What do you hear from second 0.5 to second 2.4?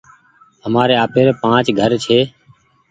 همآري آپيري پآنچ گهر ڇي۔